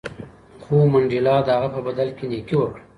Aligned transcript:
خو 0.63 0.75
منډېلا 0.91 1.35
د 1.45 1.49
هغه 1.55 1.67
په 1.75 1.79
بدل 1.87 2.09
کې 2.17 2.25
نېکي 2.31 2.55
وکړه. 2.57 2.81